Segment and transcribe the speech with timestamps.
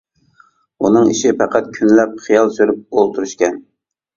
[0.87, 3.63] ئۇنىڭ ئىشى پەقەت كۈنلەپ خىيال سۈرۈپ ئولتۇرۇشكەن.